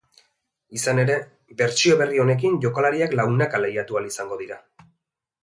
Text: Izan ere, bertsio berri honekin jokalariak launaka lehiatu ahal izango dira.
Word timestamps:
Izan 0.77 1.01
ere, 1.03 1.17
bertsio 1.59 1.97
berri 1.99 2.21
honekin 2.23 2.57
jokalariak 2.65 3.15
launaka 3.21 3.61
lehiatu 3.67 4.01
ahal 4.01 4.09
izango 4.15 4.41
dira. 4.43 4.59